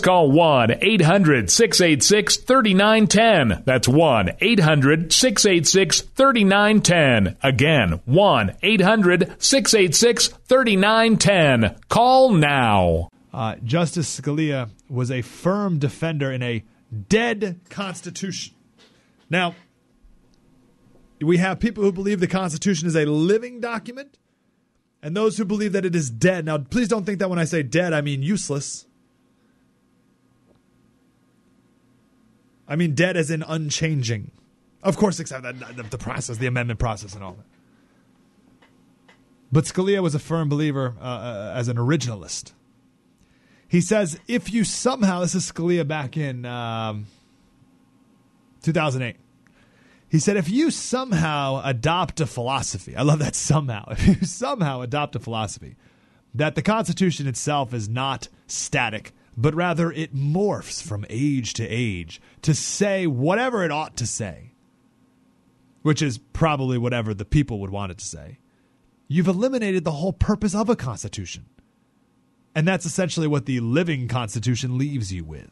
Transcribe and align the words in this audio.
call 0.00 0.30
1 0.30 0.78
800 0.80 1.50
686 1.50 2.36
3910. 2.38 3.62
That's 3.64 3.88
1 3.88 4.30
800 4.40 5.12
686 5.12 6.00
3910. 6.00 7.36
Again, 7.42 8.00
1 8.04 8.56
800 8.62 9.42
686 9.42 10.28
3910. 10.28 11.80
Call 11.88 12.32
now. 12.32 13.08
Uh, 13.32 13.56
Justice 13.62 14.20
Scalia 14.20 14.70
was 14.88 15.10
a 15.10 15.22
firm 15.22 15.78
defender 15.78 16.32
in 16.32 16.42
a 16.42 16.64
dead 17.08 17.60
Constitution. 17.68 18.54
Now, 19.28 19.54
we 21.20 21.36
have 21.36 21.60
people 21.60 21.84
who 21.84 21.92
believe 21.92 22.20
the 22.20 22.26
Constitution 22.26 22.88
is 22.88 22.96
a 22.96 23.04
living 23.04 23.60
document 23.60 24.18
and 25.02 25.16
those 25.16 25.36
who 25.38 25.44
believe 25.44 25.72
that 25.72 25.84
it 25.84 25.94
is 25.94 26.10
dead. 26.10 26.44
Now, 26.44 26.58
please 26.58 26.88
don't 26.88 27.04
think 27.04 27.18
that 27.20 27.30
when 27.30 27.38
I 27.38 27.44
say 27.44 27.62
dead, 27.62 27.92
I 27.92 28.00
mean 28.00 28.22
useless. 28.22 28.86
I 32.70 32.76
mean 32.76 32.94
dead 32.94 33.16
as 33.16 33.30
in 33.30 33.42
unchanging. 33.42 34.30
Of 34.82 34.96
course, 34.96 35.20
except 35.20 35.42
that 35.42 35.90
the 35.90 35.98
process, 35.98 36.38
the 36.38 36.46
amendment 36.46 36.78
process, 36.78 37.14
and 37.14 37.22
all 37.22 37.32
that. 37.32 37.44
But 39.52 39.64
Scalia 39.64 40.00
was 40.02 40.14
a 40.14 40.18
firm 40.18 40.48
believer 40.48 40.94
uh, 40.98 41.04
uh, 41.04 41.52
as 41.54 41.68
an 41.68 41.76
originalist. 41.76 42.52
He 43.68 43.80
says 43.80 44.18
if 44.26 44.52
you 44.52 44.64
somehow, 44.64 45.20
this 45.20 45.34
is 45.34 45.50
Scalia 45.50 45.86
back 45.86 46.16
in 46.16 46.46
um, 46.46 47.06
2008. 48.62 49.16
He 50.08 50.18
said, 50.18 50.36
if 50.36 50.48
you 50.48 50.72
somehow 50.72 51.62
adopt 51.64 52.20
a 52.20 52.26
philosophy, 52.26 52.96
I 52.96 53.02
love 53.02 53.20
that 53.20 53.36
somehow, 53.36 53.84
if 53.90 54.06
you 54.06 54.26
somehow 54.26 54.80
adopt 54.80 55.14
a 55.16 55.20
philosophy 55.20 55.76
that 56.34 56.54
the 56.54 56.62
Constitution 56.62 57.26
itself 57.26 57.74
is 57.74 57.88
not 57.88 58.28
static, 58.46 59.12
but 59.40 59.54
rather 59.54 59.90
it 59.90 60.14
morphs 60.14 60.82
from 60.82 61.06
age 61.08 61.54
to 61.54 61.66
age 61.66 62.20
to 62.42 62.54
say 62.54 63.06
whatever 63.06 63.64
it 63.64 63.70
ought 63.70 63.96
to 63.96 64.06
say, 64.06 64.52
which 65.80 66.02
is 66.02 66.18
probably 66.18 66.76
whatever 66.76 67.14
the 67.14 67.24
people 67.24 67.58
would 67.58 67.70
want 67.70 67.90
it 67.90 67.98
to 67.98 68.04
say, 68.04 68.38
you've 69.08 69.28
eliminated 69.28 69.82
the 69.82 69.92
whole 69.92 70.12
purpose 70.12 70.54
of 70.54 70.68
a 70.68 70.76
Constitution. 70.76 71.46
And 72.54 72.68
that's 72.68 72.84
essentially 72.84 73.26
what 73.26 73.46
the 73.46 73.60
living 73.60 74.08
Constitution 74.08 74.76
leaves 74.76 75.10
you 75.10 75.24
with. 75.24 75.50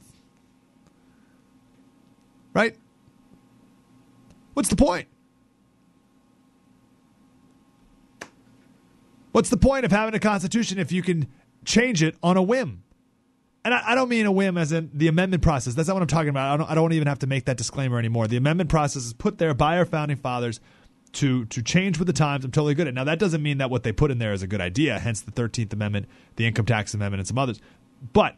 Right? 2.53 2.77
What's 4.53 4.69
the 4.69 4.77
point? 4.77 5.09
What's 9.33 9.49
the 9.49 9.57
point 9.57 9.87
of 9.87 9.93
having 9.93 10.15
a 10.15 10.19
constitution 10.19 10.79
if 10.79 10.91
you 10.91 11.01
can 11.01 11.29
change 11.65 12.03
it 12.03 12.17
on 12.23 12.37
a 12.37 12.43
whim? 12.43 12.83
And 13.69 13.75
I, 13.75 13.93
I, 13.93 13.95
don't 13.95 14.09
mean 14.09 14.25
a 14.25 14.33
whim 14.33 14.57
as 14.57 14.73
in 14.73 14.89
the 14.95 15.09
amendment 15.09 15.43
process. 15.43 15.75
That's 15.75 15.89
not 15.89 15.95
what 15.95 16.01
I'm 16.01 16.09
talking 16.09 16.31
about. 16.31 16.55
I 16.55 16.57
don't, 16.57 16.71
I 16.71 16.75
don't 16.75 16.95
even 16.95 17.07
have 17.07 17.19
to 17.19 17.27
make 17.27 17.45
that 17.45 17.59
disclaimer 17.59 17.99
anymore. 17.99 18.27
The 18.27 18.39
amendment 18.39 18.71
process 18.71 19.05
is 19.05 19.13
put 19.13 19.37
there 19.37 19.53
by 19.53 19.77
our 19.77 19.85
founding 19.85 20.17
fathers 20.17 20.59
to 21.13 21.45
to 21.45 21.63
change 21.63 21.99
with 21.99 22.07
the 22.07 22.15
times. 22.15 22.47
I'm 22.47 22.51
totally 22.51 22.75
good 22.75 22.87
at. 22.87 22.93
It. 22.93 22.95
Now 22.95 23.05
that 23.05 23.19
doesn't 23.19 23.43
mean 23.43 23.59
that 23.59 23.69
what 23.69 23.83
they 23.83 23.93
put 23.93 24.11
in 24.11 24.17
there 24.17 24.33
is 24.33 24.43
a 24.43 24.47
good 24.47 24.63
idea. 24.63 24.99
Hence 24.99 25.21
the 25.21 25.33
13th 25.33 25.75
Amendment, 25.75 26.07
the 26.37 26.47
Income 26.47 26.65
Tax 26.65 26.95
Amendment, 26.95 27.21
and 27.21 27.29
some 27.29 27.37
others. 27.37 27.61
But 28.15 28.37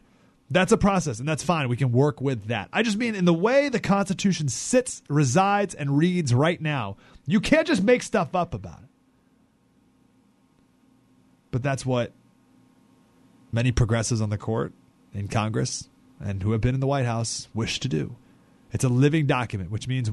that's 0.49 0.73
a 0.73 0.77
process, 0.77 1.19
and 1.19 1.29
that's 1.29 1.43
fine. 1.43 1.69
We 1.69 1.77
can 1.77 1.93
work 1.93 2.19
with 2.19 2.47
that. 2.47 2.67
I 2.73 2.83
just 2.83 2.97
mean 2.97 3.15
in 3.15 3.23
the 3.23 3.33
way 3.33 3.69
the 3.69 3.79
Constitution 3.79 4.49
sits, 4.49 5.01
resides, 5.07 5.73
and 5.73 5.97
reads 5.97 6.33
right 6.33 6.59
now, 6.59 6.97
you 7.25 7.39
can't 7.39 7.65
just 7.65 7.83
make 7.83 8.03
stuff 8.03 8.35
up 8.35 8.53
about 8.53 8.79
it. 8.79 8.89
But 11.51 11.63
that's 11.63 11.85
what 11.85 12.11
many 13.53 13.71
progressives 13.71 14.19
on 14.19 14.29
the 14.29 14.37
court, 14.37 14.73
in 15.13 15.27
Congress, 15.27 15.89
and 16.19 16.43
who 16.43 16.51
have 16.51 16.61
been 16.61 16.75
in 16.75 16.81
the 16.81 16.87
White 16.87 17.05
House 17.05 17.47
wish 17.53 17.79
to 17.81 17.87
do. 17.87 18.15
It's 18.71 18.83
a 18.83 18.89
living 18.89 19.27
document, 19.27 19.71
which 19.71 19.87
means 19.87 20.11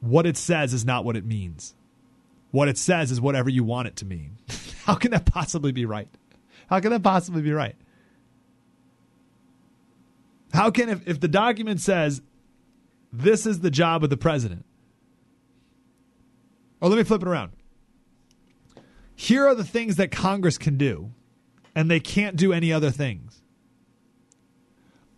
what 0.00 0.26
it 0.26 0.36
says 0.36 0.74
is 0.74 0.84
not 0.84 1.04
what 1.04 1.16
it 1.16 1.24
means. 1.24 1.74
What 2.50 2.68
it 2.68 2.76
says 2.76 3.10
is 3.10 3.20
whatever 3.20 3.48
you 3.48 3.64
want 3.64 3.88
it 3.88 3.96
to 3.96 4.04
mean. 4.04 4.36
How 4.84 4.94
can 4.94 5.12
that 5.12 5.24
possibly 5.24 5.72
be 5.72 5.86
right? 5.86 6.08
How 6.68 6.80
can 6.80 6.90
that 6.90 7.02
possibly 7.02 7.42
be 7.42 7.52
right? 7.52 7.76
How 10.52 10.70
can, 10.70 10.88
if, 10.88 11.08
if 11.08 11.20
the 11.20 11.28
document 11.28 11.80
says 11.80 12.20
this 13.12 13.46
is 13.46 13.60
the 13.60 13.70
job 13.70 14.02
of 14.02 14.10
the 14.10 14.16
president, 14.16 14.64
or 16.80 16.88
let 16.88 16.96
me 16.96 17.04
flip 17.04 17.22
it 17.22 17.28
around. 17.28 17.52
Here 19.14 19.46
are 19.46 19.54
the 19.54 19.64
things 19.64 19.96
that 19.96 20.10
Congress 20.10 20.58
can 20.58 20.78
do, 20.78 21.12
and 21.74 21.90
they 21.90 22.00
can't 22.00 22.36
do 22.36 22.52
any 22.52 22.72
other 22.72 22.90
things. 22.90 23.41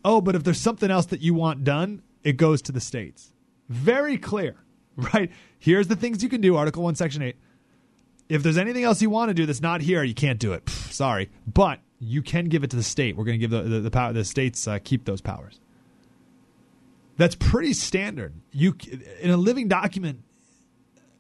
Oh, 0.05 0.21
but 0.21 0.35
if 0.35 0.45
there's 0.45 0.61
something 0.61 0.91
else 0.91 1.07
that 1.07 1.21
you 1.21 1.35
want 1.35 1.65
done, 1.65 2.03
it 2.23 2.37
goes 2.37 2.61
to 2.63 2.73
the 2.73 2.81
states. 2.81 3.33
Very 3.69 4.19
clear, 4.19 4.57
right? 4.97 5.31
Here's 5.59 5.89
the 5.89 5.97
things 5.97 6.23
you 6.23 6.29
can 6.29 6.41
do, 6.41 6.57
Article 6.57 6.83
1, 6.83 6.95
Section 6.95 7.23
8. 7.23 7.37
If 8.29 8.43
there's 8.43 8.59
anything 8.59 8.85
else 8.85 9.03
you 9.03 9.11
want 9.11 9.31
to 9.31 9.35
do 9.35 9.47
that's 9.47 9.61
not 9.61 9.81
here, 9.81 10.03
you 10.03 10.15
can't 10.15 10.39
do 10.39 10.53
it. 10.53 10.65
Pfft, 10.65 10.93
sorry. 10.93 11.31
But 11.47 11.81
you 11.99 12.23
can 12.23 12.47
give 12.47 12.65
it 12.65 12.71
to 12.71 12.77
the 12.77 12.83
state. 12.83 13.17
We're 13.17 13.25
going 13.25 13.39
to 13.39 13.47
give 13.47 13.51
the 13.51 13.63
the, 13.63 13.81
the, 13.81 13.91
power, 13.91 14.13
the 14.13 14.25
states 14.25 14.67
uh, 14.67 14.79
keep 14.83 15.05
those 15.05 15.21
powers. 15.21 15.61
That's 17.17 17.35
pretty 17.35 17.75
standard. 17.75 18.35
You 18.51 18.75
in 19.21 19.31
a 19.31 19.37
living 19.37 19.69
document. 19.69 20.23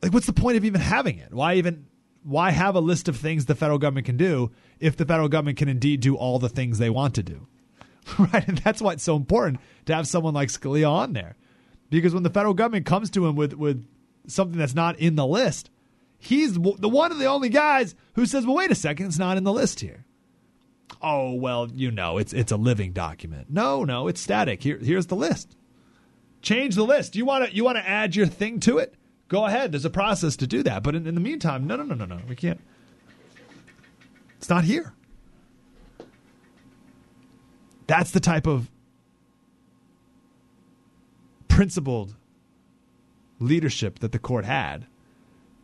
Like, 0.03 0.12
what's 0.12 0.27
the 0.27 0.33
point 0.33 0.56
of 0.56 0.65
even 0.65 0.81
having 0.81 1.19
it? 1.19 1.33
Why 1.33 1.55
even 1.55 1.87
why 2.23 2.50
have 2.50 2.75
a 2.75 2.81
list 2.81 3.09
of 3.09 3.17
things 3.17 3.47
the 3.47 3.55
federal 3.55 3.78
government 3.78 4.06
can 4.06 4.17
do 4.17 4.50
if 4.81 4.97
the 4.97 5.05
federal 5.05 5.28
government 5.28 5.59
can 5.59 5.69
indeed 5.69 6.00
do 6.00 6.17
all 6.17 6.39
the 6.39 6.49
things 6.49 6.78
they 6.78 6.91
want 6.91 7.15
to 7.15 7.23
do? 7.23 7.47
right, 8.19 8.47
and 8.47 8.59
that's 8.59 8.83
why 8.83 8.93
it's 8.93 9.03
so 9.03 9.17
important 9.17 9.61
to 9.87 9.95
have 9.95 10.07
someone 10.07 10.35
like 10.35 10.49
Scalia 10.49 10.91
on 10.91 11.13
there, 11.13 11.37
because 11.91 12.15
when 12.15 12.23
the 12.23 12.31
federal 12.31 12.55
government 12.55 12.87
comes 12.87 13.11
to 13.11 13.27
him 13.27 13.37
with 13.37 13.55
with 13.55 13.87
something 14.27 14.59
that's 14.59 14.75
not 14.75 14.99
in 14.99 15.17
the 15.17 15.27
list, 15.27 15.71
he's 16.19 16.55
the 16.55 16.89
one 16.89 17.13
of 17.13 17.19
the 17.19 17.27
only 17.27 17.49
guys 17.49 17.95
who 18.15 18.27
says, 18.27 18.47
"Well, 18.47 18.57
wait 18.57 18.71
a 18.71 18.75
second, 18.75 19.07
it's 19.07 19.19
not 19.19 19.37
in 19.37 19.45
the 19.45 19.53
list 19.53 19.81
here." 19.81 20.05
oh 21.05 21.33
well, 21.35 21.69
you 21.73 21.91
know, 21.91 22.19
it's 22.19 22.33
it's 22.33 22.51
a 22.51 22.57
living 22.57 22.93
document. 22.93 23.47
No, 23.51 23.85
no, 23.85 24.09
it's 24.09 24.21
static. 24.21 24.63
Here 24.63 24.79
here's 24.79 25.07
the 25.07 25.17
list. 25.17 25.57
Change 26.43 26.75
the 26.75 26.85
list. 26.85 27.15
You 27.15 27.25
want 27.25 27.49
to 27.49 27.55
you 27.55 27.65
want 27.65 27.79
to 27.79 27.89
add 27.89 28.17
your 28.17 28.27
thing 28.27 28.61
to 28.61 28.79
it? 28.79 28.95
Go 29.29 29.47
ahead. 29.47 29.73
There's 29.73 29.85
a 29.85 29.91
process 29.91 30.37
to 30.37 30.47
do 30.47 30.63
that. 30.65 30.83
But 30.83 30.95
in, 30.95 31.07
in 31.07 31.15
the 31.15 31.21
meantime, 31.21 31.67
no, 31.67 31.77
no, 31.77 31.85
no, 31.85 31.95
no, 31.95 32.05
no. 32.05 32.21
We 32.29 32.37
can't. 32.37 32.61
It's 34.37 34.49
not 34.49 34.65
here. 34.65 34.95
That's 37.87 38.11
the 38.11 38.21
type 38.21 38.47
of 38.47 38.71
principled 41.49 42.17
leadership 43.39 43.99
that 44.01 44.13
the 44.13 44.19
court 44.19 44.45
had 44.45 44.87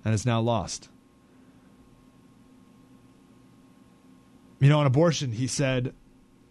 and 0.05 0.15
is 0.15 0.27
now 0.27 0.41
lost. 0.41 0.89
You 4.61 4.69
know, 4.69 4.81
on 4.81 4.87
abortion, 4.87 5.33
he 5.33 5.47
said 5.47 5.95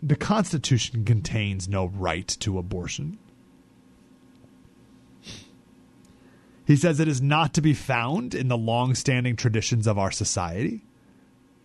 the 0.02 0.16
Constitution 0.16 1.06
contains 1.06 1.68
no 1.70 1.86
right 1.86 2.28
to 2.40 2.58
abortion. 2.58 3.20
He 6.66 6.76
says 6.76 7.00
it 7.00 7.08
is 7.08 7.22
not 7.22 7.54
to 7.56 7.62
be 7.62 7.74
found 7.74 8.36
in 8.36 8.48
the 8.48 8.58
long 8.58 8.96
standing 8.96 9.36
traditions 9.36 9.88
of 9.88 9.98
our 9.98 10.12
society, 10.12 10.82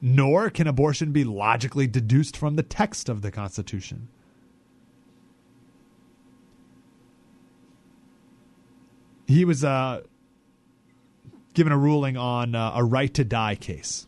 nor 0.04 0.50
can 0.50 0.66
abortion 0.66 1.10
be 1.10 1.24
logically 1.24 1.86
deduced 1.86 2.36
from 2.36 2.56
the 2.56 2.62
text 2.62 3.08
of 3.08 3.22
the 3.22 3.30
Constitution. 3.30 4.08
He 9.26 9.44
was 9.44 9.64
uh, 9.64 10.02
given 11.54 11.72
a 11.72 11.78
ruling 11.78 12.16
on 12.16 12.54
uh, 12.54 12.72
a 12.74 12.84
right 12.84 13.12
to 13.14 13.24
die 13.24 13.54
case 13.54 14.06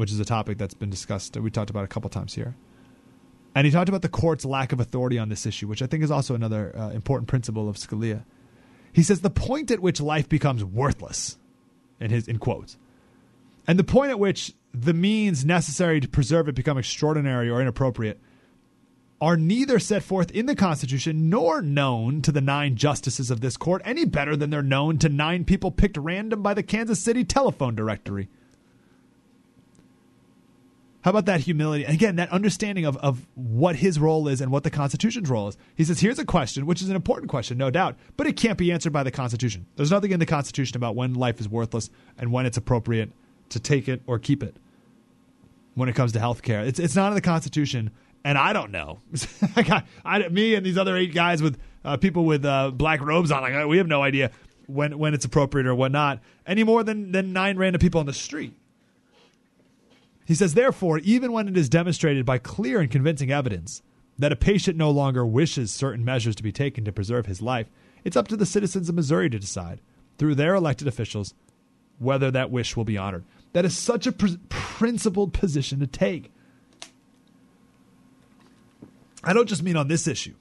which 0.00 0.10
is 0.10 0.18
a 0.18 0.24
topic 0.24 0.56
that's 0.56 0.72
been 0.72 0.88
discussed. 0.88 1.36
We 1.36 1.50
talked 1.50 1.68
about 1.68 1.84
a 1.84 1.86
couple 1.86 2.08
times 2.08 2.32
here. 2.32 2.56
And 3.54 3.66
he 3.66 3.70
talked 3.70 3.90
about 3.90 4.00
the 4.00 4.08
court's 4.08 4.46
lack 4.46 4.72
of 4.72 4.80
authority 4.80 5.18
on 5.18 5.28
this 5.28 5.44
issue, 5.44 5.68
which 5.68 5.82
I 5.82 5.86
think 5.86 6.02
is 6.02 6.10
also 6.10 6.34
another 6.34 6.74
uh, 6.74 6.88
important 6.88 7.28
principle 7.28 7.68
of 7.68 7.76
Scalia. 7.76 8.24
He 8.94 9.02
says 9.02 9.20
the 9.20 9.28
point 9.28 9.70
at 9.70 9.80
which 9.80 10.00
life 10.00 10.26
becomes 10.26 10.64
worthless, 10.64 11.36
in 12.00 12.10
his 12.10 12.28
in 12.28 12.38
quotes, 12.38 12.78
and 13.66 13.78
the 13.78 13.84
point 13.84 14.10
at 14.10 14.18
which 14.18 14.54
the 14.72 14.94
means 14.94 15.44
necessary 15.44 16.00
to 16.00 16.08
preserve 16.08 16.48
it 16.48 16.54
become 16.54 16.78
extraordinary 16.78 17.48
or 17.48 17.60
inappropriate 17.60 18.20
are 19.20 19.36
neither 19.36 19.78
set 19.78 20.02
forth 20.02 20.30
in 20.30 20.46
the 20.46 20.54
Constitution 20.54 21.28
nor 21.28 21.60
known 21.60 22.22
to 22.22 22.32
the 22.32 22.40
nine 22.40 22.74
justices 22.74 23.30
of 23.30 23.40
this 23.40 23.56
court 23.56 23.82
any 23.84 24.04
better 24.04 24.34
than 24.34 24.48
they're 24.48 24.62
known 24.62 24.96
to 24.98 25.08
nine 25.08 25.44
people 25.44 25.70
picked 25.70 25.98
random 25.98 26.42
by 26.42 26.54
the 26.54 26.62
Kansas 26.62 27.00
City 27.00 27.22
telephone 27.22 27.74
directory. 27.74 28.28
How 31.02 31.10
about 31.10 31.26
that 31.26 31.40
humility? 31.40 31.84
Again, 31.84 32.16
that 32.16 32.30
understanding 32.30 32.84
of, 32.84 32.96
of 32.98 33.26
what 33.34 33.76
his 33.76 33.98
role 33.98 34.28
is 34.28 34.40
and 34.42 34.52
what 34.52 34.64
the 34.64 34.70
Constitution's 34.70 35.30
role 35.30 35.48
is. 35.48 35.56
He 35.74 35.84
says, 35.84 36.00
here's 36.00 36.18
a 36.18 36.26
question, 36.26 36.66
which 36.66 36.82
is 36.82 36.90
an 36.90 36.96
important 36.96 37.30
question, 37.30 37.56
no 37.56 37.70
doubt, 37.70 37.96
but 38.18 38.26
it 38.26 38.36
can't 38.36 38.58
be 38.58 38.70
answered 38.70 38.92
by 38.92 39.02
the 39.02 39.10
Constitution. 39.10 39.66
There's 39.76 39.90
nothing 39.90 40.12
in 40.12 40.20
the 40.20 40.26
Constitution 40.26 40.76
about 40.76 40.96
when 40.96 41.14
life 41.14 41.40
is 41.40 41.48
worthless 41.48 41.88
and 42.18 42.32
when 42.32 42.44
it's 42.44 42.58
appropriate 42.58 43.12
to 43.50 43.60
take 43.60 43.88
it 43.88 44.02
or 44.06 44.18
keep 44.18 44.42
it 44.42 44.56
when 45.74 45.88
it 45.88 45.94
comes 45.94 46.12
to 46.12 46.18
health 46.18 46.42
care. 46.42 46.62
It's, 46.62 46.78
it's 46.78 46.96
not 46.96 47.08
in 47.08 47.14
the 47.14 47.20
Constitution, 47.20 47.90
and 48.24 48.36
I 48.36 48.52
don't 48.52 48.70
know. 48.70 48.98
I, 49.56 49.82
I, 50.04 50.28
me 50.28 50.54
and 50.54 50.64
these 50.64 50.78
other 50.78 50.96
eight 50.96 51.14
guys 51.14 51.42
with 51.42 51.58
uh, 51.84 51.96
people 51.96 52.24
with 52.24 52.44
uh, 52.44 52.70
black 52.70 53.00
robes 53.00 53.30
on, 53.30 53.42
like, 53.42 53.66
we 53.66 53.78
have 53.78 53.86
no 53.86 54.02
idea 54.02 54.30
when, 54.66 54.98
when 54.98 55.14
it's 55.14 55.24
appropriate 55.24 55.66
or 55.66 55.74
whatnot, 55.74 56.20
any 56.46 56.64
more 56.64 56.82
than, 56.82 57.12
than 57.12 57.32
nine 57.32 57.56
random 57.56 57.80
people 57.80 58.00
on 58.00 58.06
the 58.06 58.12
street. 58.12 58.54
He 60.26 60.34
says, 60.34 60.54
therefore, 60.54 60.98
even 60.98 61.32
when 61.32 61.48
it 61.48 61.56
is 61.56 61.68
demonstrated 61.68 62.24
by 62.24 62.38
clear 62.38 62.80
and 62.80 62.90
convincing 62.90 63.32
evidence 63.32 63.82
that 64.18 64.32
a 64.32 64.36
patient 64.36 64.76
no 64.76 64.90
longer 64.90 65.26
wishes 65.26 65.72
certain 65.72 66.04
measures 66.04 66.36
to 66.36 66.42
be 66.42 66.52
taken 66.52 66.84
to 66.84 66.92
preserve 66.92 67.26
his 67.26 67.42
life, 67.42 67.68
it's 68.04 68.16
up 68.16 68.28
to 68.28 68.36
the 68.36 68.46
citizens 68.46 68.88
of 68.88 68.94
Missouri 68.94 69.28
to 69.30 69.38
decide, 69.38 69.80
through 70.18 70.34
their 70.34 70.54
elected 70.54 70.86
officials, 70.86 71.34
whether 71.98 72.30
that 72.30 72.50
wish 72.50 72.76
will 72.76 72.84
be 72.84 72.98
honored. 72.98 73.24
That 73.52 73.64
is 73.64 73.76
such 73.76 74.06
a 74.06 74.12
pr- 74.12 74.28
principled 74.48 75.32
position 75.32 75.80
to 75.80 75.86
take. 75.86 76.32
I 79.22 79.32
don't 79.32 79.48
just 79.48 79.62
mean 79.62 79.76
on 79.76 79.88
this 79.88 80.06
issue. 80.06 80.34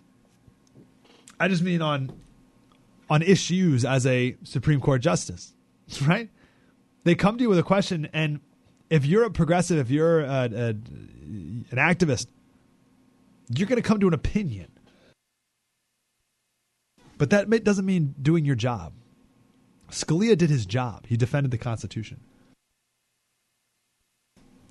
I 1.39 1.47
just 1.47 1.63
mean 1.63 1.81
on 1.81 2.11
on 3.09 3.21
issues 3.23 3.83
as 3.83 4.05
a 4.05 4.37
Supreme 4.43 4.79
Court 4.79 5.01
justice, 5.01 5.53
right? 6.05 6.29
They 7.03 7.15
come 7.15 7.37
to 7.37 7.41
you 7.41 7.49
with 7.49 7.59
a 7.59 7.63
question 7.63 8.07
and 8.13 8.39
if 8.89 9.05
you're 9.05 9.23
a 9.23 9.31
progressive, 9.31 9.77
if 9.77 9.89
you're 9.89 10.21
a, 10.21 10.49
a, 10.51 10.69
an 10.69 11.65
activist, 11.73 12.27
you're 13.55 13.67
going 13.67 13.81
to 13.81 13.87
come 13.87 13.99
to 13.99 14.07
an 14.07 14.13
opinion. 14.13 14.71
But 17.17 17.29
that 17.31 17.49
doesn't 17.63 17.85
mean 17.85 18.15
doing 18.21 18.45
your 18.45 18.55
job. 18.55 18.93
Scalia 19.91 20.37
did 20.37 20.49
his 20.49 20.65
job. 20.65 21.05
He 21.07 21.17
defended 21.17 21.51
the 21.51 21.57
Constitution. 21.57 22.21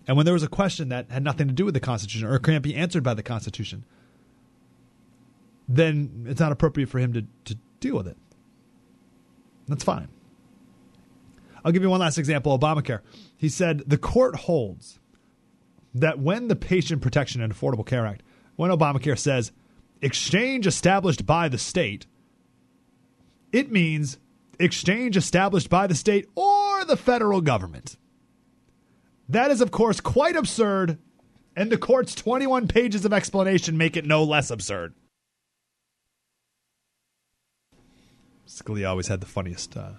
And 0.08 0.16
when 0.16 0.25
there 0.25 0.32
was 0.32 0.43
a 0.43 0.49
question 0.49 0.88
that 0.88 1.10
had 1.10 1.22
nothing 1.22 1.49
to 1.49 1.55
do 1.55 1.66
with 1.66 1.75
the 1.75 1.81
Constitution 1.81 2.26
or 2.26 2.38
can't 2.38 2.62
be 2.62 2.75
answered 2.75 3.02
by 3.02 3.12
the 3.12 3.22
Constitution, 3.22 3.84
then 5.69 6.25
it's 6.26 6.40
not 6.40 6.50
appropriate 6.50 6.88
for 6.88 6.99
him 6.99 7.12
to, 7.12 7.26
to 7.44 7.58
deal 7.78 7.94
with 7.94 8.08
it. 8.08 8.16
That's 9.69 9.84
fine. 9.84 10.08
I'll 11.62 11.72
give 11.72 11.82
you 11.82 11.90
one 11.90 12.00
last 12.00 12.16
example 12.16 12.58
Obamacare. 12.58 13.00
He 13.37 13.50
said 13.50 13.84
the 13.87 13.99
court 13.99 14.34
holds 14.34 14.99
that 15.94 16.19
when 16.19 16.49
the 16.49 16.56
Patient 16.56 17.02
Protection 17.02 17.43
and 17.43 17.55
Affordable 17.55 17.84
Care 17.84 18.06
Act, 18.06 18.22
when 18.56 18.70
Obamacare 18.70 19.19
says 19.19 19.52
exchange 20.00 20.66
established 20.66 21.26
by 21.26 21.50
the 21.50 21.58
state, 21.58 22.06
it 23.52 23.70
means 23.70 24.19
exchange 24.58 25.19
established 25.19 25.69
by 25.69 25.87
the 25.87 25.94
state 25.94 26.26
or 26.34 26.87
the 26.87 26.96
federal 26.96 27.43
government. 27.43 27.99
That 29.29 29.51
is, 29.51 29.61
of 29.61 29.71
course, 29.71 30.01
quite 30.01 30.37
absurd, 30.37 30.99
and 31.55 31.71
the 31.71 31.77
court's 31.77 32.15
21 32.15 32.69
pages 32.69 33.05
of 33.05 33.13
explanation 33.13 33.77
make 33.77 33.97
it 33.97 34.07
no 34.07 34.25
less 34.25 34.51
absurd. 34.51 34.95
Scalia 38.47 38.89
always 38.89 39.09
had 39.09 39.21
the 39.21 39.27
funniest, 39.27 39.77
uh, 39.77 39.93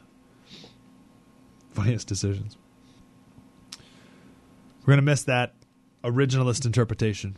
funniest 1.69 2.07
decisions. 2.07 2.57
We're 4.85 4.95
to 4.95 5.01
miss 5.03 5.23
that 5.23 5.53
originalist 6.03 6.65
interpretation. 6.65 7.37